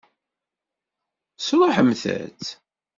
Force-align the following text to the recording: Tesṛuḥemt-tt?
Tesṛuḥemt-tt? 1.37 2.43